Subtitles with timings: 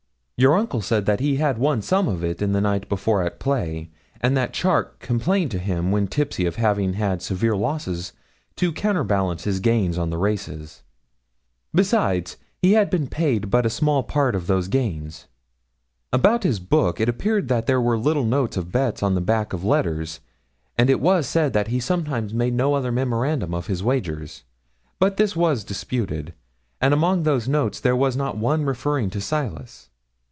[0.43, 3.91] Your uncle said that he had won some of it the night before at play,
[4.21, 8.13] and that Charke complained to him when tipsy of having had severe losses
[8.55, 10.81] to counterbalance his gains on the races.
[11.75, 15.27] Besides, he had been paid but a small part of those gains.
[16.11, 19.53] About his book it appeared that there were little notes of bets on the backs
[19.53, 20.21] of letters,
[20.75, 24.41] and it was said that he sometimes made no other memorandum of his wagers
[24.97, 26.33] but this was disputed
[26.81, 29.89] and among those notes there was not one referring to Silas.